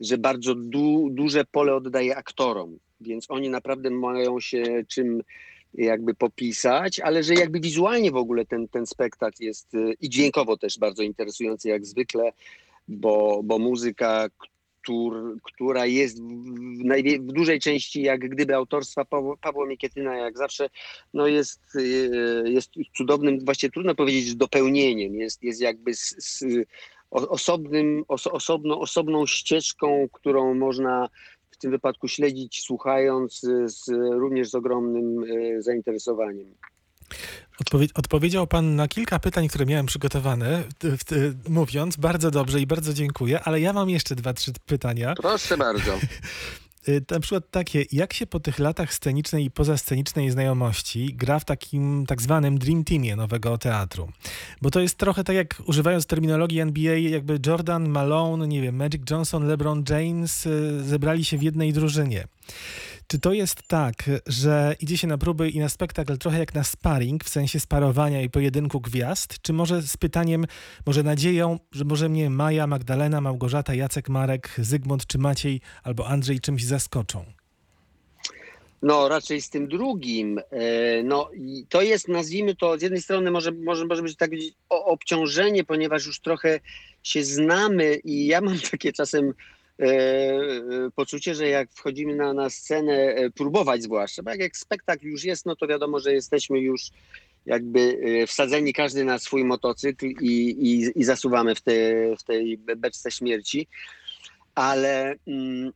że 0.00 0.18
bardzo 0.18 0.54
du, 0.54 1.08
duże 1.10 1.44
pole 1.44 1.74
oddaje 1.74 2.16
aktorom, 2.16 2.78
więc 3.00 3.26
oni 3.30 3.48
naprawdę 3.48 3.90
mają 3.90 4.40
się 4.40 4.62
czym 4.88 5.22
jakby 5.74 6.14
popisać, 6.14 7.00
ale 7.00 7.22
że 7.22 7.34
jakby 7.34 7.60
wizualnie 7.60 8.10
w 8.10 8.16
ogóle 8.16 8.46
ten, 8.46 8.68
ten 8.68 8.86
spektakl 8.86 9.42
jest 9.44 9.74
y, 9.74 9.94
i 10.00 10.08
dźwiękowo 10.08 10.56
też 10.56 10.78
bardzo 10.78 11.02
interesujący 11.02 11.68
jak 11.68 11.86
zwykle, 11.86 12.32
bo, 12.88 13.40
bo 13.44 13.58
muzyka, 13.58 14.28
któr, 14.82 15.40
która 15.42 15.86
jest 15.86 16.22
w, 16.22 16.84
najwie- 16.84 17.20
w 17.20 17.32
dużej 17.32 17.60
części 17.60 18.02
jak 18.02 18.20
gdyby 18.28 18.54
autorstwa 18.54 19.04
Pawła, 19.04 19.36
Pawła 19.36 19.66
Mikietyna, 19.66 20.16
jak 20.16 20.38
zawsze, 20.38 20.70
no 21.14 21.26
jest, 21.26 21.60
y, 21.76 22.44
jest 22.46 22.70
cudownym, 22.96 23.44
właściwie 23.44 23.70
trudno 23.70 23.94
powiedzieć, 23.94 24.34
dopełnieniem, 24.34 25.14
jest, 25.14 25.42
jest 25.42 25.60
jakby 25.60 25.94
z, 25.94 26.16
z 26.18 26.44
o- 27.10 27.28
osobnym, 27.28 28.04
oso, 28.08 28.32
osobną, 28.32 28.80
osobną 28.80 29.26
ścieżką, 29.26 30.08
którą 30.12 30.54
można 30.54 31.08
tym 31.60 31.70
wypadku 31.70 32.08
śledzić, 32.08 32.62
słuchając 32.62 33.44
y, 33.44 33.68
z, 33.68 33.88
również 34.12 34.50
z 34.50 34.54
ogromnym 34.54 35.24
y, 35.24 35.62
zainteresowaniem. 35.62 36.54
Odpowie- 37.60 37.88
odpowiedział 37.94 38.46
pan 38.46 38.76
na 38.76 38.88
kilka 38.88 39.18
pytań, 39.18 39.48
które 39.48 39.66
miałem 39.66 39.86
przygotowane, 39.86 40.64
mówiąc 41.48 41.96
bardzo 41.96 42.30
dobrze 42.30 42.60
i 42.60 42.66
bardzo 42.66 42.92
dziękuję, 42.94 43.40
ale 43.44 43.60
ja 43.60 43.72
mam 43.72 43.90
jeszcze 43.90 44.14
dwa, 44.14 44.32
trzy 44.32 44.52
pytania. 44.66 45.14
Proszę 45.14 45.56
bardzo. 45.56 45.92
Y, 46.88 47.02
Na 47.10 47.20
przykład 47.20 47.50
takie, 47.50 47.84
jak 47.92 48.12
się 48.12 48.26
po 48.26 48.40
tych 48.40 48.58
latach 48.58 48.94
scenicznej 48.94 49.44
i 49.44 49.50
pozascenicznej 49.50 50.30
znajomości 50.30 51.14
gra 51.14 51.38
w 51.38 51.44
takim 51.44 52.06
tak 52.06 52.22
zwanym 52.22 52.58
Dream 52.58 52.84
Teamie 52.84 53.16
nowego 53.16 53.58
teatru? 53.58 54.08
Bo 54.62 54.70
to 54.70 54.80
jest 54.80 54.98
trochę 54.98 55.24
tak 55.24 55.36
jak, 55.36 55.62
używając 55.66 56.06
terminologii 56.06 56.60
NBA, 56.60 56.96
jakby 56.96 57.38
Jordan, 57.46 57.88
Malone, 57.88 58.48
nie 58.48 58.62
wiem, 58.62 58.76
Magic 58.76 59.10
Johnson, 59.10 59.46
LeBron 59.46 59.84
James 59.90 60.46
y, 60.46 60.84
zebrali 60.84 61.24
się 61.24 61.38
w 61.38 61.42
jednej 61.42 61.72
drużynie. 61.72 62.24
Czy 63.10 63.18
to 63.18 63.32
jest 63.32 63.62
tak, 63.62 64.10
że 64.26 64.76
idzie 64.80 64.98
się 64.98 65.06
na 65.06 65.18
próby 65.18 65.50
i 65.50 65.58
na 65.58 65.68
spektakl 65.68 66.18
trochę 66.18 66.38
jak 66.38 66.54
na 66.54 66.64
sparring, 66.64 67.24
w 67.24 67.28
sensie 67.28 67.60
sparowania 67.60 68.22
i 68.22 68.30
pojedynku 68.30 68.80
gwiazd? 68.80 69.42
Czy 69.42 69.52
może 69.52 69.82
z 69.82 69.96
pytaniem, 69.96 70.46
może 70.86 71.02
nadzieją, 71.02 71.58
że 71.72 71.84
może 71.84 72.08
mnie 72.08 72.30
Maja, 72.30 72.66
Magdalena, 72.66 73.20
Małgorzata, 73.20 73.74
Jacek, 73.74 74.08
Marek, 74.08 74.50
Zygmunt 74.58 75.06
czy 75.06 75.18
Maciej 75.18 75.60
albo 75.82 76.06
Andrzej 76.08 76.40
czymś 76.40 76.64
zaskoczą? 76.64 77.24
No, 78.82 79.08
raczej 79.08 79.42
z 79.42 79.50
tym 79.50 79.68
drugim. 79.68 80.38
E, 80.50 81.02
No, 81.02 81.30
i 81.34 81.66
to 81.68 81.82
jest, 81.82 82.08
nazwijmy 82.08 82.56
to, 82.56 82.78
z 82.78 82.82
jednej 82.82 83.02
strony 83.02 83.30
może, 83.30 83.52
może, 83.52 83.84
może 83.84 84.02
być 84.02 84.16
tak 84.16 84.30
obciążenie, 84.68 85.64
ponieważ 85.64 86.06
już 86.06 86.20
trochę 86.20 86.60
się 87.02 87.24
znamy 87.24 87.94
i 87.94 88.26
ja 88.26 88.40
mam 88.40 88.58
takie 88.70 88.92
czasem 88.92 89.34
poczucie, 90.94 91.34
że 91.34 91.48
jak 91.48 91.72
wchodzimy 91.72 92.16
na, 92.16 92.32
na 92.32 92.50
scenę, 92.50 92.92
e, 92.92 93.30
próbować 93.30 93.82
zwłaszcza, 93.82 94.22
bo 94.22 94.30
jak, 94.30 94.40
jak 94.40 94.56
spektakl 94.56 95.06
już 95.06 95.24
jest, 95.24 95.46
no 95.46 95.56
to 95.56 95.66
wiadomo, 95.66 96.00
że 96.00 96.12
jesteśmy 96.12 96.60
już 96.60 96.82
jakby 97.46 98.00
e, 98.02 98.26
wsadzeni 98.26 98.72
każdy 98.72 99.04
na 99.04 99.18
swój 99.18 99.44
motocykl 99.44 100.06
i, 100.06 100.16
i, 100.20 101.00
i 101.00 101.04
zasuwamy 101.04 101.54
w, 101.54 101.60
te, 101.60 101.72
w 102.16 102.24
tej 102.24 102.58
beczce 102.58 103.10
śmierci. 103.10 103.68
Ale... 104.54 105.14
Mm, 105.26 105.72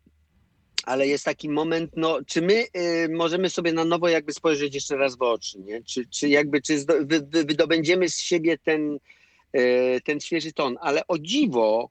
ale 0.86 1.06
jest 1.06 1.24
taki 1.24 1.48
moment, 1.48 1.90
no, 1.96 2.18
czy 2.26 2.42
my 2.42 2.64
możemy 3.10 3.50
sobie 3.50 3.72
na 3.72 3.84
nowo 3.84 4.08
jakby 4.08 4.32
spojrzeć 4.32 4.74
jeszcze 4.74 4.96
raz 4.96 5.16
w 5.16 5.22
oczy, 5.22 5.58
nie? 5.58 5.82
Czy, 5.82 6.06
czy 6.06 6.28
jakby, 6.28 6.62
czy 6.62 6.78
zdo, 6.78 6.94
wy, 7.00 7.26
wy, 7.30 7.44
wydobędziemy 7.44 8.08
z 8.08 8.18
siebie 8.18 8.58
ten, 8.58 8.98
ten 10.04 10.20
świeży 10.20 10.52
ton, 10.52 10.76
ale 10.80 11.06
o 11.06 11.18
dziwo, 11.18 11.90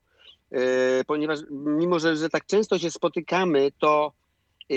ponieważ 1.06 1.38
mimo, 1.50 1.98
że, 1.98 2.16
że 2.16 2.28
tak 2.28 2.46
często 2.46 2.78
się 2.78 2.90
spotykamy, 2.90 3.72
to 3.78 4.12
y, 4.72 4.74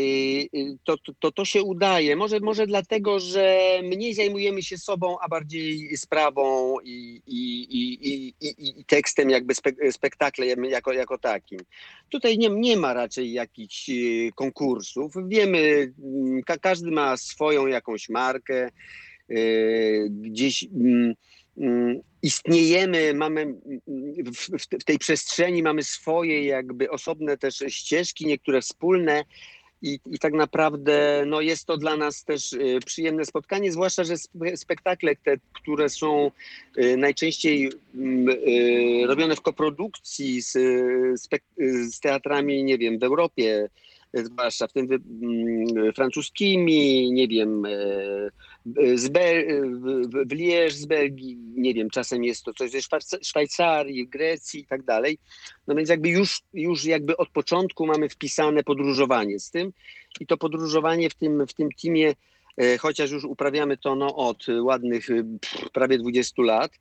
y, 0.56 0.78
to, 0.84 0.98
to, 0.98 1.12
to, 1.20 1.32
to 1.32 1.46
się 1.46 1.64
udaje. 1.64 2.16
Może, 2.16 2.40
może 2.40 2.68
dlatego, 2.68 3.20
że 3.20 3.60
mniej 3.84 4.14
zajmujemy 4.14 4.64
się 4.64 4.78
sobą, 4.78 5.18
a 5.22 5.28
bardziej 5.28 5.98
sprawą 5.98 6.78
i, 6.84 7.22
i, 7.28 7.62
i, 7.62 8.10
i, 8.10 8.34
i, 8.80 8.86
tekstem, 8.86 9.30
jakby 9.30 9.54
spek- 9.54 9.92
spektaklem 9.92 10.66
jako, 10.66 10.94
jako 10.94 11.18
takim. 11.18 11.60
Tutaj 12.10 12.38
nie, 12.38 12.50
nie 12.50 12.78
ma 12.78 12.94
raczej 12.94 13.32
jakichś 13.32 13.90
e, 13.90 13.94
konkursów. 14.36 15.14
Wiemy, 15.28 15.94
ka- 16.46 16.58
każdy 16.58 16.92
ma 16.92 17.18
swoją 17.18 17.68
jakąś 17.68 18.10
markę, 18.10 18.70
e, 19.30 19.36
gdzieś 20.10 20.64
mm, 20.64 21.14
istniejemy, 22.22 23.14
mamy 23.14 23.42
mm, 23.42 23.62
w, 24.34 24.50
w, 24.80 24.84
tej 24.84 24.98
przestrzeni 24.98 25.64
mamy 25.64 25.84
swoje 25.84 26.46
jakby 26.46 26.90
osobne 26.90 27.38
też 27.38 27.64
ścieżki, 27.68 28.26
niektóre 28.26 28.62
wspólne. 28.62 29.24
I, 29.82 30.00
I 30.12 30.20
tak 30.20 30.34
naprawdę 30.34 31.24
no 31.28 31.42
jest 31.42 31.66
to 31.66 31.78
dla 31.78 31.98
nas 31.98 32.24
też 32.24 32.54
e, 32.54 32.80
przyjemne 32.86 33.26
spotkanie, 33.26 33.72
zwłaszcza, 33.72 34.04
że 34.04 34.14
spe- 34.14 34.58
spektakle 34.58 35.16
te, 35.16 35.38
które 35.54 35.90
są 35.90 36.32
e, 36.78 36.98
najczęściej 36.98 37.72
mm, 37.96 38.30
e, 38.30 39.08
robione 39.08 39.36
w 39.36 39.42
koprodukcji 39.42 40.42
z, 40.42 40.52
z 41.96 42.00
teatrami, 42.00 42.64
nie 42.64 42.78
wiem, 42.78 43.00
w 43.00 43.04
Europie, 43.04 43.70
zwłaszcza 44.14 44.68
w 44.68 44.74
tym 44.74 44.88
mm, 44.92 45.94
francuskimi, 45.94 47.12
nie 47.12 47.28
wiem, 47.28 47.66
e, 47.66 47.70
e, 48.78 48.98
z 48.98 49.10
Bel- 49.10 49.72
w- 50.10 50.34
Liège 50.34 50.70
z 50.72 50.86
Belgii, 50.86 51.38
nie 51.56 51.74
wiem, 51.74 51.90
czasem 51.90 52.24
jest 52.24 52.44
to 52.44 52.54
coś 52.54 52.72
ze 52.72 52.78
Szwajc- 52.80 53.26
Szwajcarii, 53.26 54.08
Grecji 54.08 54.60
i 54.60 54.66
tak 54.66 54.84
dalej. 54.84 55.18
No 55.68 55.76
więc 55.76 55.90
jakby 55.90 56.10
już, 56.10 56.42
już 56.54 56.86
jakby 56.86 57.18
od 57.18 57.30
początku 57.30 57.86
mamy 57.88 58.10
wpisane 58.10 58.64
podróżowanie 58.64 59.40
z 59.40 59.52
tym 59.52 59.74
i 60.20 60.28
to 60.28 60.38
podróżowanie 60.38 61.10
w 61.10 61.16
tym, 61.16 61.48
w 61.48 61.54
tym 61.54 61.70
teamie, 61.82 62.14
chociaż 62.80 63.12
już 63.12 63.24
uprawiamy 63.24 63.78
to 63.78 63.96
no, 63.96 64.16
od 64.16 64.46
ładnych 64.62 65.08
prawie 65.74 65.98
20 65.98 66.42
lat, 66.44 66.72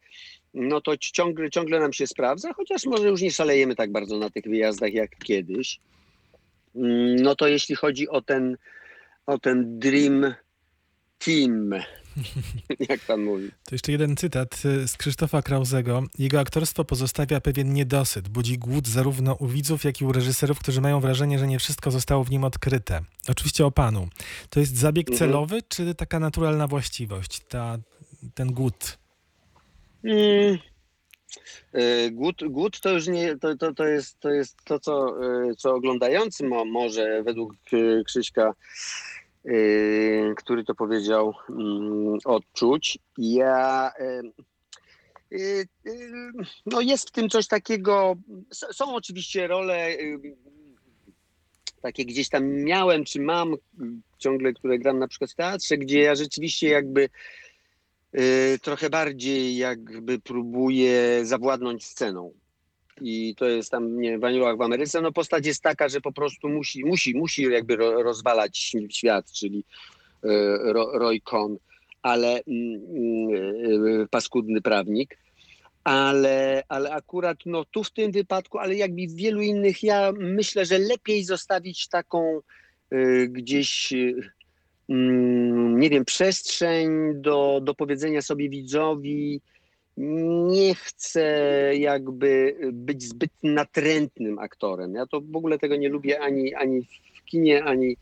no 0.54 0.80
to 0.80 0.97
ci- 0.97 1.12
ciągle, 1.12 1.50
ciągle 1.50 1.80
nam 1.80 1.92
się 1.92 2.06
sprawdza, 2.06 2.52
chociaż 2.52 2.85
może 2.87 3.09
już 3.09 3.21
nie 3.23 3.30
szalejemy 3.30 3.76
tak 3.76 3.92
bardzo 3.92 4.18
na 4.18 4.30
tych 4.30 4.45
wyjazdach 4.45 4.92
jak 4.92 5.18
kiedyś. 5.18 5.80
Mm, 6.76 7.16
No 7.16 7.35
to 7.37 7.49
jeśli 7.49 7.75
chodzi 7.75 8.09
o 8.09 8.21
ten, 8.23 8.56
o 9.26 9.38
ten 9.38 9.78
Dream 9.78 10.35
Team, 11.18 11.71
jak 12.88 13.00
pan 13.00 13.23
mówi. 13.23 13.50
To 13.64 13.75
jeszcze 13.75 13.92
jeden 13.92 14.16
cytat 14.16 14.62
y, 14.64 14.88
z 14.88 14.97
Krzysztofa 14.97 15.42
Krauzego. 15.42 16.02
Jego 16.18 16.40
aktorstwo 16.40 16.85
pozostawia 16.85 17.40
pewien 17.40 17.73
niedosyt, 17.73 18.28
budzi 18.28 18.59
głód 18.59 18.88
zarówno 18.88 19.35
u 19.35 19.47
widzów, 19.47 19.85
jak 19.85 20.00
i 20.00 20.04
u 20.04 20.12
reżyserów, 20.12 20.59
którzy 20.59 20.80
mają 20.80 21.00
wrażenie, 21.00 21.38
że 21.38 21.47
nie 21.47 21.59
wszystko 21.59 21.90
zostało 21.90 22.25
w 22.25 22.30
nim 22.30 22.45
odkryte. 22.45 23.00
Oczywiście 23.28 23.66
o 23.66 23.71
panu. 23.71 24.09
To 24.50 24.61
jest 24.61 24.76
zabieg 24.76 25.09
Mhm. 25.11 25.18
celowy, 25.18 25.62
czy 25.68 25.95
taka 25.95 26.21
naturalna 26.21 26.66
właściwość, 26.66 27.40
ta, 27.49 27.78
ten 28.35 28.52
głód? 28.52 28.99
Mm. 30.04 30.59
E, 31.73 32.11
Głód, 32.11 32.37
głód 32.45 32.81
to 32.81 32.90
już 32.90 33.09
nie, 33.09 33.37
to, 33.38 33.57
to, 33.57 33.75
to, 33.75 33.87
jest, 33.87 34.21
to 34.21 34.31
jest 34.31 34.57
to, 34.64 34.78
co, 34.78 35.25
e, 35.25 35.55
co 35.55 35.75
oglądający 35.75 36.45
mo, 36.45 36.64
może 36.64 37.23
według 37.23 37.55
e, 37.73 38.05
Krzyśka, 38.05 38.55
który 40.37 40.64
to 40.64 40.75
powiedział, 40.75 41.35
mm, 41.50 42.19
odczuć. 42.25 42.99
Ja 43.19 43.93
no 46.66 46.81
jest 46.81 47.09
w 47.09 47.12
tym 47.12 47.28
coś 47.28 47.47
takiego, 47.47 48.14
są 48.52 48.95
oczywiście 48.95 49.47
role 49.47 49.97
takie 51.87 52.05
gdzieś 52.05 52.28
tam 52.28 52.49
miałem, 52.49 53.05
czy 53.05 53.21
mam 53.21 53.55
ciągle, 54.19 54.52
które 54.52 54.78
gram 54.78 54.99
na 54.99 55.09
przykład 55.09 55.31
w 55.31 55.35
teatrze, 55.35 55.78
gdzie 55.78 56.00
ja 56.00 56.14
rzeczywiście 56.14 56.69
jakby 56.69 57.02
y, 57.02 57.09
trochę 58.62 58.90
bardziej 58.90 59.56
jakby 59.56 60.18
próbuje 60.18 61.20
zawładnąć 61.25 61.84
sceną. 61.84 62.32
I 63.00 63.34
to 63.34 63.46
jest 63.46 63.70
tam, 63.70 64.00
nie 64.00 64.18
w 64.18 64.25
Aniołach 64.25 64.56
w 64.56 64.62
Ameryce, 64.62 65.00
no 65.00 65.12
postać 65.12 65.46
jest 65.46 65.62
taka, 65.62 65.88
że 65.88 66.00
po 66.00 66.12
prostu 66.12 66.48
musi, 66.48 66.84
musi, 66.84 67.14
musi 67.14 67.42
jakby 67.42 67.76
ro, 67.76 68.02
rozwalać 68.02 68.72
świat, 68.90 69.32
czyli 69.32 69.58
y, 69.58 70.28
Ro, 70.72 70.98
Roy 70.98 71.20
Cohn, 71.20 71.56
ale 72.02 72.42
mm, 72.46 72.80
y, 74.02 74.06
paskudny 74.10 74.62
prawnik. 74.62 75.18
Ale, 75.84 76.62
ale 76.68 76.90
akurat 76.90 77.38
no, 77.46 77.64
tu 77.64 77.84
w 77.84 77.90
tym 77.90 78.12
wypadku, 78.12 78.58
ale 78.58 78.75
jakby 78.75 79.06
w 79.06 79.14
wielu 79.14 79.40
innych, 79.40 79.82
ja 79.82 80.12
myślę, 80.18 80.66
że 80.66 80.78
lepiej 80.78 81.25
zostawić 81.25 81.88
taką 81.88 82.40
y, 82.92 83.28
gdzieś 83.30 83.92
y, 83.92 84.32
mm, 84.88 85.65
nie 85.76 85.90
wiem, 85.90 86.04
przestrzeń 86.04 86.88
do, 87.14 87.61
do 87.62 87.75
powiedzenia 87.75 88.23
sobie 88.23 88.49
widzowi. 88.49 89.40
Nie 89.97 90.75
chcę 90.75 91.23
jakby 91.78 92.56
być 92.73 93.02
zbyt 93.02 93.30
natrętnym 93.42 94.38
aktorem. 94.38 94.95
Ja 94.95 95.06
to 95.06 95.21
w 95.21 95.37
ogóle 95.37 95.59
tego 95.59 95.76
nie 95.76 95.88
lubię 95.88 96.21
ani, 96.21 96.54
ani 96.54 96.83
w 96.83 97.25
kinie, 97.25 97.64
ani, 97.64 97.97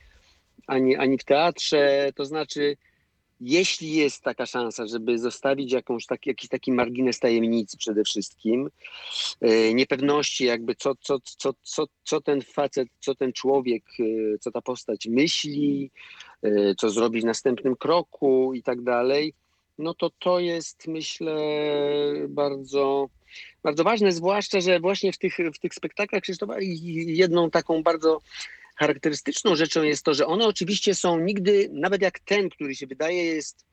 ani, 0.66 0.96
ani 0.96 1.18
w 1.18 1.24
teatrze. 1.24 2.12
To 2.14 2.24
znaczy, 2.24 2.76
jeśli 3.40 3.92
jest 3.92 4.22
taka 4.22 4.46
szansa, 4.46 4.86
żeby 4.86 5.18
zostawić 5.18 5.72
jakąś 5.72 6.06
taki, 6.06 6.30
jakiś 6.30 6.48
taki 6.48 6.72
margines 6.72 7.18
tajemnicy 7.18 7.76
przede 7.76 8.04
wszystkim, 8.04 8.70
e, 9.40 9.74
niepewności 9.74 10.44
jakby 10.44 10.74
co, 10.74 10.94
co, 11.00 11.18
co, 11.20 11.52
co, 11.62 11.84
co 12.04 12.20
ten 12.20 12.42
facet, 12.42 12.88
co 13.00 13.14
ten 13.14 13.32
człowiek, 13.32 13.84
e, 14.00 14.38
co 14.38 14.50
ta 14.50 14.60
postać 14.62 15.06
myśli, 15.06 15.90
e, 16.42 16.74
co 16.74 16.90
zrobi 16.90 17.20
w 17.20 17.24
następnym 17.24 17.76
kroku 17.76 18.54
i 18.54 18.62
tak 18.62 18.82
dalej, 18.82 19.34
no 19.78 19.94
to 19.94 20.10
to 20.18 20.40
jest 20.40 20.86
myślę 20.86 21.36
bardzo, 22.28 23.08
bardzo 23.62 23.84
ważne, 23.84 24.12
zwłaszcza, 24.12 24.60
że 24.60 24.80
właśnie 24.80 25.12
w 25.12 25.18
tych, 25.18 25.36
w 25.54 25.58
tych 25.58 25.74
spektaklach 25.74 26.22
Krzysztofa 26.22 26.54
jedną 27.06 27.50
taką 27.50 27.82
bardzo 27.82 28.20
charakterystyczną 28.74 29.56
rzeczą 29.56 29.82
jest 29.82 30.04
to, 30.04 30.14
że 30.14 30.26
one 30.26 30.46
oczywiście 30.46 30.94
są 30.94 31.20
nigdy, 31.20 31.68
nawet 31.72 32.02
jak 32.02 32.18
ten, 32.18 32.50
który 32.50 32.74
się 32.74 32.86
wydaje 32.86 33.24
jest 33.24 33.64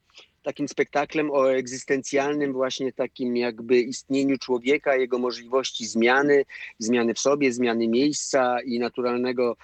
takim 0.43 0.67
spektaklem 0.67 1.31
o 1.31 1.53
egzystencjalnym 1.53 2.53
właśnie 2.53 2.93
takim 2.93 3.38
jakby 3.38 3.79
istnieniu 3.79 4.38
człowieka, 4.38 4.96
jego 4.96 5.20
możliwości 5.20 5.86
zmiany, 5.86 6.46
zmiany 6.79 7.13
w 7.13 7.20
sobie, 7.20 7.53
zmiany 7.53 7.88
miejsca 7.88 8.62
i 8.62 8.79
naturalnego 8.79 9.58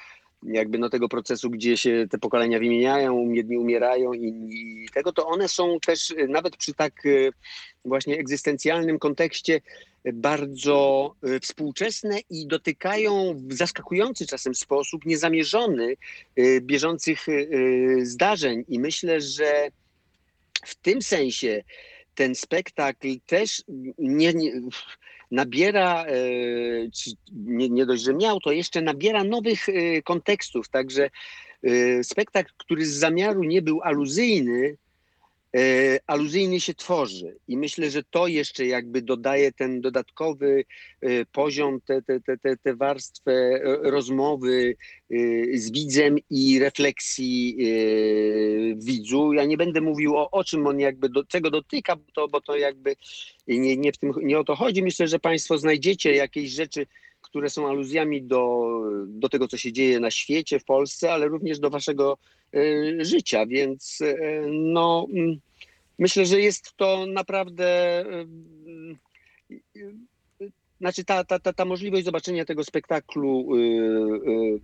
jakby 0.47 0.77
no 0.77 0.89
tego 0.89 1.09
procesu, 1.09 1.49
gdzie 1.49 1.77
się 1.77 2.07
te 2.09 2.17
pokolenia 2.17 2.59
wymieniają, 2.59 3.31
jedni 3.31 3.57
umierają 3.57 4.13
i, 4.13 4.87
tego, 4.93 5.13
to 5.13 5.27
one 5.27 5.47
są 5.47 5.79
też 5.79 6.11
y, 6.11 6.27
nawet 6.27 6.57
przy 6.57 6.73
tak 6.73 7.05
y, 7.05 7.31
właśnie 7.85 8.17
egzystencjalnym 8.17 8.99
kontekście 8.99 9.61
y, 10.07 10.13
bardzo 10.13 11.13
współczesne 11.41 12.19
i 12.29 12.47
dotykają 12.47 13.35
w 13.47 13.53
zaskakujący 13.53 14.27
czasem 14.27 14.55
sposób, 14.55 15.05
niezamierzony, 15.05 15.95
bieżących 16.61 17.25
zdarzeń. 18.01 18.65
I 18.67 18.79
myślę, 18.79 19.21
że 19.21 19.67
w 20.65 20.75
tym 20.75 21.01
sensie 21.01 21.63
ten 22.15 22.35
spektakl 22.35 23.07
też 23.25 23.63
nie, 23.97 24.33
nie, 24.33 24.51
nabiera, 25.31 26.05
e, 26.05 26.13
nie, 27.33 27.69
nie 27.69 27.85
dość, 27.85 28.03
że 28.03 28.13
miał, 28.13 28.39
to 28.39 28.51
jeszcze 28.51 28.81
nabiera 28.81 29.23
nowych 29.23 29.69
e, 29.69 30.01
kontekstów. 30.01 30.69
Także 30.69 31.09
e, 31.63 32.03
spektakl, 32.03 32.51
który 32.57 32.85
z 32.85 32.93
zamiaru 32.93 33.43
nie 33.43 33.61
był 33.61 33.81
aluzyjny, 33.81 34.77
e, 35.57 35.99
aluzyjny 36.07 36.59
się 36.59 36.73
tworzy. 36.73 37.37
I 37.47 37.57
myślę, 37.57 37.89
że 37.89 38.03
to 38.03 38.27
jeszcze 38.27 38.65
jakby 38.65 39.01
dodaje 39.01 39.51
ten 39.51 39.81
dodatkowy 39.81 40.65
e, 41.01 41.25
poziom, 41.25 41.81
te, 41.81 42.01
te, 42.01 42.19
te, 42.19 42.37
te, 42.37 42.57
te 42.57 42.75
warstwę 42.75 43.31
e, 43.31 43.59
rozmowy 43.91 44.75
z 45.53 45.71
widzem 45.71 46.15
i 46.29 46.59
refleksji 46.59 47.57
widzu. 48.75 49.33
Ja 49.33 49.45
nie 49.45 49.57
będę 49.57 49.81
mówił 49.81 50.17
o, 50.17 50.31
o 50.31 50.43
czym 50.43 50.67
on 50.67 50.79
jakby, 50.79 51.09
do 51.09 51.23
czego 51.23 51.51
dotyka, 51.51 51.95
bo 51.95 52.03
to, 52.15 52.27
bo 52.27 52.41
to 52.41 52.57
jakby 52.57 52.95
nie, 53.47 53.77
nie, 53.77 53.91
w 53.91 53.97
tym, 53.97 54.11
nie 54.21 54.39
o 54.39 54.43
to 54.43 54.55
chodzi. 54.55 54.83
Myślę, 54.83 55.07
że 55.07 55.19
Państwo 55.19 55.57
znajdziecie 55.57 56.15
jakieś 56.15 56.51
rzeczy, 56.51 56.87
które 57.21 57.49
są 57.49 57.67
aluzjami 57.67 58.23
do, 58.23 58.69
do 59.07 59.29
tego, 59.29 59.47
co 59.47 59.57
się 59.57 59.73
dzieje 59.73 59.99
na 59.99 60.11
świecie, 60.11 60.59
w 60.59 60.65
Polsce, 60.65 61.13
ale 61.13 61.27
również 61.27 61.59
do 61.59 61.69
Waszego 61.69 62.17
życia, 62.99 63.45
więc 63.45 63.99
no, 64.51 65.07
mm, 65.13 65.39
myślę, 65.99 66.25
że 66.25 66.41
jest 66.41 66.73
to 66.75 67.05
naprawdę. 67.05 68.03
Znaczy, 70.79 71.03
ta, 71.03 71.23
ta, 71.23 71.39
ta, 71.39 71.53
ta 71.53 71.65
możliwość 71.65 72.05
zobaczenia 72.05 72.45
tego 72.45 72.63
spektaklu 72.63 73.55
y, 73.55 73.59
y, 74.29 74.59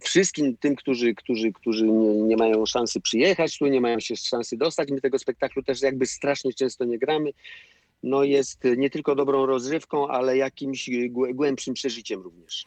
wszystkim 0.00 0.56
tym, 0.56 0.76
którzy, 0.76 1.14
którzy, 1.14 1.52
którzy 1.52 1.86
nie, 1.86 2.14
nie 2.14 2.36
mają 2.36 2.66
szansy 2.66 3.00
przyjechać 3.00 3.58
tu, 3.58 3.66
nie 3.66 3.80
mają 3.80 4.00
się 4.00 4.16
szansy 4.16 4.56
dostać. 4.56 4.90
My 4.90 5.00
tego 5.00 5.18
spektaklu 5.18 5.62
też 5.62 5.82
jakby 5.82 6.06
strasznie 6.06 6.52
często 6.52 6.84
nie 6.84 6.98
gramy. 6.98 7.30
No 8.06 8.24
jest 8.24 8.60
nie 8.76 8.90
tylko 8.90 9.14
dobrą 9.14 9.46
rozrywką, 9.46 10.08
ale 10.08 10.36
jakimś 10.36 10.90
głę- 11.10 11.34
głębszym 11.34 11.74
przeżyciem 11.74 12.22
również. 12.22 12.64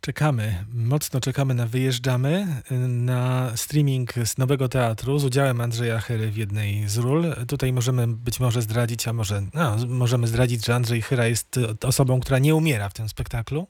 Czekamy, 0.00 0.64
mocno 0.74 1.20
czekamy 1.20 1.54
na 1.54 1.66
Wyjeżdżamy, 1.66 2.46
na 2.88 3.52
streaming 3.56 4.12
z 4.24 4.38
Nowego 4.38 4.68
Teatru 4.68 5.18
z 5.18 5.24
udziałem 5.24 5.60
Andrzeja 5.60 6.00
Chyry 6.00 6.30
w 6.30 6.36
jednej 6.36 6.88
z 6.88 6.98
ról. 6.98 7.34
Tutaj 7.48 7.72
możemy 7.72 8.06
być 8.06 8.40
może 8.40 8.62
zdradzić, 8.62 9.08
a 9.08 9.12
może 9.12 9.42
no, 9.54 9.76
możemy 9.88 10.26
zdradzić, 10.26 10.66
że 10.66 10.74
Andrzej 10.74 11.02
Chyra 11.02 11.26
jest 11.26 11.60
osobą, 11.82 12.20
która 12.20 12.38
nie 12.38 12.54
umiera 12.54 12.88
w 12.88 12.94
tym 12.94 13.08
spektaklu. 13.08 13.66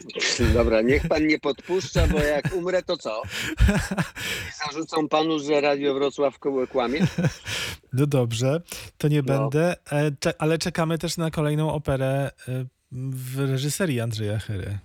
Dobra, 0.54 0.82
niech 0.82 1.08
pan 1.08 1.26
nie 1.26 1.38
podpuszcza, 1.38 2.06
bo 2.06 2.18
jak 2.18 2.54
umrę, 2.54 2.82
to 2.82 2.96
co? 2.96 3.22
Zarzucą 4.66 5.08
panu, 5.08 5.38
że 5.38 5.60
Radio 5.60 5.94
Wrocław 5.94 6.38
kłamie? 6.72 7.00
No 7.92 8.06
dobrze, 8.06 8.60
to 8.98 9.08
nie 9.08 9.16
No. 9.16 9.22
będę, 9.22 9.74
e, 9.92 10.10
ale 10.38 10.58
czekamy 10.58 10.98
też 10.98 11.16
na 11.16 11.30
kolejną 11.30 11.72
operę 11.72 12.30
y, 12.48 12.66
w 12.92 13.38
reżyserii 13.38 14.00
Andrzeja 14.00 14.38
Chyry. 14.38 14.78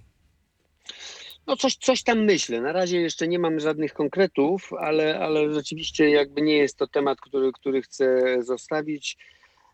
No 1.48 1.58
coś, 1.58 1.75
coś 1.75 2.03
tam 2.03 2.20
myślę. 2.24 2.62
Na 2.62 2.72
razie 2.72 3.01
jeszcze 3.01 3.27
nie 3.27 3.39
mam 3.39 3.60
żadnych 3.60 3.93
konkretów, 3.93 4.74
ale, 4.79 5.20
ale 5.20 5.53
rzeczywiście 5.53 6.10
jakby 6.10 6.41
nie 6.41 6.58
jest 6.58 6.77
to 6.77 6.88
temat, 6.88 7.22
który, 7.22 7.51
który 7.51 7.82
chcę 7.82 8.24
zostawić 8.43 9.17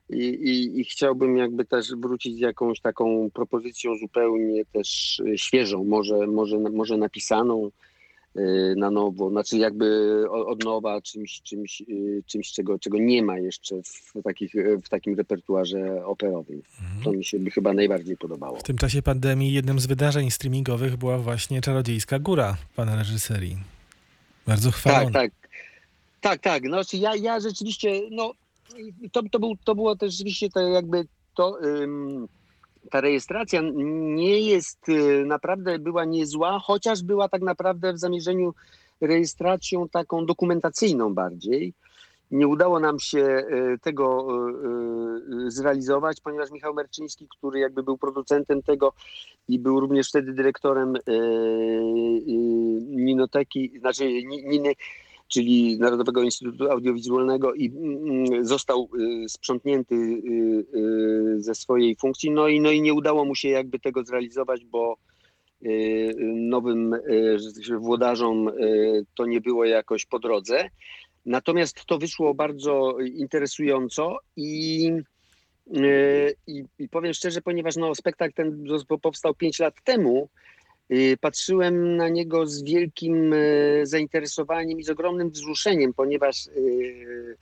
i, 0.09 0.23
i, 0.23 0.79
i 0.79 0.85
chciałbym 0.85 1.37
jakby 1.37 1.65
też 1.65 1.95
wrócić 1.95 2.37
z 2.37 2.39
jakąś 2.39 2.79
taką 2.79 3.29
propozycją 3.33 3.97
zupełnie 3.97 4.65
też 4.65 5.19
y, 5.19 5.37
świeżą, 5.37 5.83
może, 5.83 6.27
może, 6.27 6.59
może 6.59 6.97
napisaną 6.97 7.71
y, 8.37 8.73
na 8.77 8.91
nowo, 8.91 9.29
znaczy 9.29 9.57
jakby 9.57 10.25
od 10.29 10.63
nowa 10.63 11.01
czymś, 11.01 11.41
czymś, 11.41 11.81
y, 11.81 12.23
czymś 12.25 12.51
czego, 12.51 12.79
czego 12.79 12.97
nie 12.97 13.23
ma 13.23 13.39
jeszcze 13.39 13.75
w, 13.83 14.23
takich, 14.23 14.53
w 14.83 14.89
takim 14.89 15.15
repertuarze 15.15 16.05
operowym. 16.05 16.61
To 17.03 17.11
mi 17.11 17.25
się 17.25 17.39
by 17.39 17.51
chyba 17.51 17.73
najbardziej 17.73 18.17
podobało. 18.17 18.57
W 18.57 18.63
tym 18.63 18.77
czasie 18.77 19.01
pandemii 19.01 19.53
jednym 19.53 19.79
z 19.79 19.85
wydarzeń 19.85 20.31
streamingowych 20.31 20.97
była 20.97 21.17
właśnie 21.17 21.61
Czarodziejska 21.61 22.19
Góra 22.19 22.57
pana 22.75 22.95
reżyserii. 22.95 23.57
Bardzo 24.47 24.71
chwalona. 24.71 25.11
Tak, 25.11 25.13
tak. 25.13 25.49
Tak, 26.21 26.41
tak. 26.41 26.67
Znaczy 26.67 26.97
ja, 26.97 27.15
ja 27.15 27.39
rzeczywiście, 27.39 28.01
no 28.11 28.33
to, 29.11 29.21
to, 29.31 29.39
był, 29.39 29.55
to 29.63 29.75
było 29.75 29.95
też 29.95 30.11
rzeczywiście 30.11 30.49
to 30.49 30.59
jakby 30.59 31.07
to. 31.35 31.57
ta 32.91 33.01
rejestracja 33.01 33.61
nie 34.15 34.39
jest 34.39 34.89
y, 34.89 35.25
naprawdę 35.25 35.79
była 35.79 36.05
niezła, 36.05 36.59
chociaż 36.59 37.03
była 37.03 37.29
tak 37.29 37.41
naprawdę 37.41 37.93
w 37.93 37.99
zamierzeniu 37.99 38.53
rejestracją 39.01 39.89
taką 39.89 40.25
dokumentacyjną 40.25 41.13
bardziej. 41.13 41.73
Nie 42.31 42.47
udało 42.47 42.79
nam 42.79 42.99
się 42.99 43.19
y, 43.19 43.79
tego 43.81 44.27
y, 45.47 45.51
zrealizować, 45.51 46.21
ponieważ 46.21 46.51
Michał 46.51 46.73
Merczyński, 46.73 47.27
który 47.37 47.59
jakby 47.59 47.83
był 47.83 47.97
producentem 47.97 48.63
tego 48.63 48.93
i 49.47 49.59
był 49.59 49.79
również 49.79 50.09
wtedy 50.09 50.33
dyrektorem 50.33 50.93
Ninoteki, 52.87 53.71
znaczy 53.79 54.23
Ni- 54.23 54.43
Niny, 54.43 54.73
czyli 55.29 55.79
Narodowego 55.79 56.23
Instytutu 56.23 56.71
Audiowizualnego 56.71 57.53
i 57.53 57.67
mm, 57.67 58.45
został 58.45 58.89
y, 59.23 59.29
sprzątnięty 59.29 59.95
y, 59.95 60.77
y, 60.77 61.41
ze 61.41 61.55
swojej 61.55 61.95
funkcji. 61.95 62.31
No 62.31 62.47
i, 62.47 62.59
no 62.59 62.71
i 62.71 62.81
nie 62.81 62.93
udało 62.93 63.25
mu 63.25 63.35
się 63.35 63.49
jakby 63.49 63.79
tego 63.79 64.03
zrealizować, 64.03 64.65
bo 64.65 64.97
nowym 66.25 66.95
tak 67.67 67.79
włodarzom 67.79 68.51
to 69.15 69.25
nie 69.25 69.41
było 69.41 69.65
jakoś 69.65 70.05
po 70.05 70.19
drodze. 70.19 70.69
Natomiast 71.25 71.85
to 71.85 71.97
wyszło 71.97 72.33
bardzo 72.33 72.97
interesująco 72.99 74.17
i, 74.35 74.91
i, 76.47 76.63
i 76.79 76.89
powiem 76.89 77.13
szczerze, 77.13 77.41
ponieważ 77.41 77.75
no, 77.75 77.95
spektakl 77.95 78.33
ten 78.33 78.65
powstał 79.01 79.35
5 79.35 79.59
lat 79.59 79.73
temu, 79.83 80.29
patrzyłem 81.21 81.95
na 81.95 82.09
niego 82.09 82.47
z 82.47 82.63
wielkim 82.63 83.33
y, 83.33 83.81
zainteresowaniem 83.83 84.79
i 84.79 84.83
z 84.83 84.89
ogromnym 84.89 85.29
wzruszeniem, 85.29 85.93
ponieważ 85.93 86.47
y, 86.47 87.37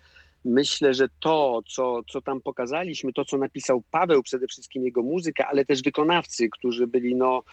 myślę, 0.46 0.94
że 0.94 1.08
to, 1.20 1.62
co, 1.68 2.02
co 2.10 2.22
tam 2.22 2.42
pokazaliśmy, 2.42 3.14
to, 3.14 3.26
co 3.26 3.38
napisał 3.38 3.84
Paweł, 3.92 4.24
przede 4.24 4.48
wszystkim 4.48 4.84
jego 4.84 5.04
muzyka, 5.04 5.48
ale 5.48 5.66
też 5.66 5.82
wykonawcy, 5.82 6.50
którzy 6.50 6.88
byli 6.88 7.16
no, 7.16 7.44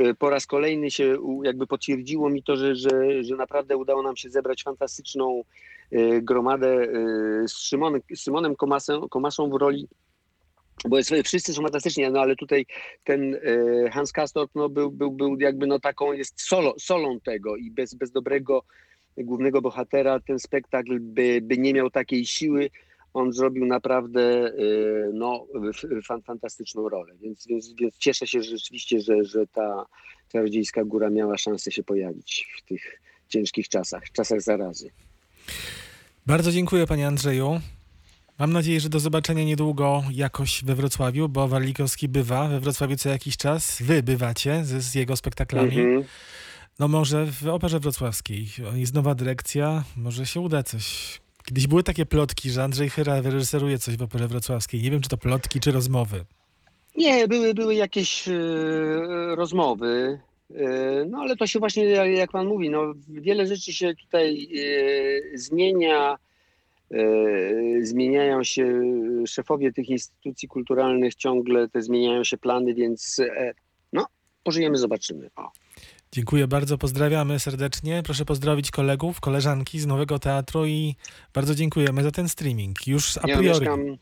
y, 0.00 0.14
po 0.14 0.30
raz 0.30 0.46
kolejny 0.46 0.90
się 0.90 1.16
jakby 1.42 1.66
potwierdziło 1.66 2.30
mi 2.30 2.42
to, 2.42 2.56
że, 2.56 2.76
że, 2.76 3.24
że 3.24 3.36
naprawdę 3.36 3.76
udało 3.76 4.02
nam 4.02 4.16
się 4.16 4.30
zebrać 4.30 4.62
fantastyczną 4.62 5.42
y, 5.92 6.22
gromadę 6.22 6.82
y, 7.44 7.48
z 7.48 7.56
Szymonem, 7.56 8.02
z 8.14 8.24
w 9.50 9.54
roli 9.54 9.88
bo 10.84 10.98
jest, 10.98 11.12
wszyscy 11.24 11.54
są 11.54 11.62
fantastyczni, 11.62 12.10
no 12.10 12.20
ale 12.20 12.36
tutaj 12.36 12.66
ten 13.04 13.34
e, 13.34 13.90
Hans 13.90 14.12
Castorp 14.12 14.50
no, 14.54 14.68
był, 14.68 14.90
był, 14.90 15.10
był 15.10 15.40
jakby 15.40 15.66
no 15.66 15.80
taką, 15.80 16.12
jest 16.12 16.40
solo, 16.40 16.74
solą 16.78 17.20
tego 17.20 17.56
i 17.56 17.70
bez, 17.70 17.94
bez 17.94 18.10
dobrego 18.10 18.62
głównego 19.18 19.62
bohatera 19.62 20.20
ten 20.20 20.38
spektakl 20.38 21.00
by, 21.00 21.40
by 21.42 21.58
nie 21.58 21.74
miał 21.74 21.90
takiej 21.90 22.26
siły. 22.26 22.70
On 23.14 23.32
zrobił 23.32 23.66
naprawdę 23.66 24.22
e, 24.22 24.52
no, 25.12 25.46
fantastyczną 26.26 26.88
rolę, 26.88 27.14
więc, 27.20 27.46
więc, 27.46 27.74
więc 27.80 27.98
cieszę 27.98 28.26
się 28.26 28.42
że 28.42 28.50
rzeczywiście, 28.50 29.00
że, 29.00 29.24
że 29.24 29.46
ta 29.46 29.86
Czarodziejska 30.32 30.84
Góra 30.84 31.10
miała 31.10 31.38
szansę 31.38 31.72
się 31.72 31.82
pojawić 31.82 32.48
w 32.58 32.68
tych 32.68 33.00
ciężkich 33.28 33.68
czasach, 33.68 34.02
czasach 34.12 34.40
zarazy. 34.40 34.90
Bardzo 36.26 36.52
dziękuję 36.52 36.86
panie 36.86 37.06
Andrzeju. 37.06 37.60
Mam 38.38 38.52
nadzieję, 38.52 38.80
że 38.80 38.88
do 38.88 39.00
zobaczenia 39.00 39.44
niedługo 39.44 40.02
jakoś 40.12 40.64
we 40.64 40.74
Wrocławiu, 40.74 41.28
bo 41.28 41.48
Warlikowski 41.48 42.08
bywa 42.08 42.48
we 42.48 42.60
Wrocławiu 42.60 42.96
co 42.96 43.08
jakiś 43.08 43.36
czas. 43.36 43.82
Wy 43.82 44.02
bywacie 44.02 44.64
z, 44.64 44.84
z 44.84 44.94
jego 44.94 45.16
spektaklami. 45.16 45.78
Mhm. 45.78 46.04
No 46.78 46.88
może 46.88 47.26
w 47.26 47.48
Operze 47.48 47.80
Wrocławskiej. 47.80 48.46
Jest 48.74 48.94
nowa 48.94 49.14
dyrekcja, 49.14 49.84
może 49.96 50.26
się 50.26 50.40
uda 50.40 50.62
coś. 50.62 51.18
Kiedyś 51.44 51.66
były 51.66 51.82
takie 51.82 52.06
plotki, 52.06 52.50
że 52.50 52.64
Andrzej 52.64 52.90
Chyra 52.90 53.22
wyreżyseruje 53.22 53.78
coś 53.78 53.96
w 53.96 54.02
Operze 54.02 54.28
Wrocławskiej. 54.28 54.82
Nie 54.82 54.90
wiem, 54.90 55.00
czy 55.00 55.08
to 55.08 55.16
plotki, 55.16 55.60
czy 55.60 55.72
rozmowy. 55.72 56.24
Nie, 56.96 57.28
były, 57.28 57.54
były 57.54 57.74
jakieś 57.74 58.28
e, 58.28 58.32
rozmowy, 59.36 60.20
e, 60.54 61.04
no 61.08 61.18
ale 61.18 61.36
to 61.36 61.46
się 61.46 61.58
właśnie, 61.58 61.84
jak 61.84 62.30
pan 62.30 62.46
mówi, 62.46 62.70
no, 62.70 62.94
wiele 63.08 63.46
rzeczy 63.46 63.72
się 63.72 63.94
tutaj 63.94 64.48
e, 65.34 65.38
zmienia, 65.38 66.18
zmieniają 67.80 68.44
się 68.44 68.82
szefowie 69.26 69.72
tych 69.72 69.88
instytucji 69.88 70.48
kulturalnych, 70.48 71.14
ciągle 71.14 71.68
te 71.68 71.82
zmieniają 71.82 72.24
się 72.24 72.38
plany, 72.38 72.74
więc 72.74 73.18
e, 73.18 73.54
no, 73.92 74.06
pożyjemy, 74.44 74.76
zobaczymy. 74.78 75.30
O. 75.36 75.50
Dziękuję 76.12 76.46
bardzo, 76.46 76.78
pozdrawiamy 76.78 77.38
serdecznie. 77.38 78.02
Proszę 78.04 78.24
pozdrowić 78.24 78.70
kolegów, 78.70 79.20
koleżanki 79.20 79.80
z 79.80 79.86
Nowego 79.86 80.18
Teatru 80.18 80.66
i 80.66 80.94
bardzo 81.34 81.54
dziękujemy 81.54 82.02
za 82.02 82.10
ten 82.10 82.28
streaming. 82.28 82.86
Już 82.86 83.18
a 83.18 83.20
Ja 83.28 83.38
priori. 83.38 83.60
mieszkam, 83.60 83.96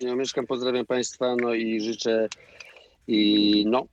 ja 0.00 0.14
mieszkam, 0.14 0.46
pozdrawiam 0.46 0.86
państwa, 0.86 1.36
no 1.36 1.54
i 1.54 1.80
życzę 1.80 2.28
i 3.08 3.64
no, 3.68 3.86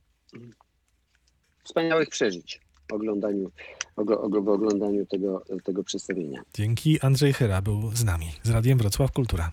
wspaniałych 1.64 2.08
przeżyć 2.08 2.63
oglądaniu, 2.92 3.50
oglądaniu 3.96 5.06
tego, 5.06 5.44
tego 5.64 5.84
przedstawienia. 5.84 6.42
Dzięki. 6.54 7.00
Andrzej 7.00 7.32
Chyra 7.32 7.62
był 7.62 7.90
z 7.94 8.04
nami, 8.04 8.26
z 8.42 8.50
Radiem 8.50 8.78
Wrocław 8.78 9.12
Kultura. 9.12 9.52